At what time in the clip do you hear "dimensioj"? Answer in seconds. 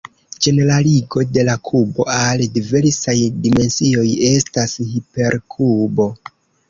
3.45-4.07